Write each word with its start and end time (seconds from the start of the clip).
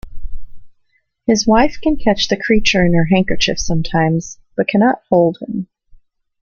His 1.27 1.45
wife 1.45 1.77
can 1.79 1.95
catch 1.95 2.27
the 2.27 2.35
creature 2.35 2.83
in 2.83 2.95
her 2.95 3.05
handkerchief 3.11 3.59
sometimes, 3.59 4.39
but 4.57 4.67
cannot 4.67 5.03
hold 5.11 5.37
him. 5.41 5.67